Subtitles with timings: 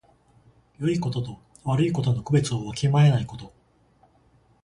[0.79, 3.53] よいことと悪いことの区別をわきまえないこと。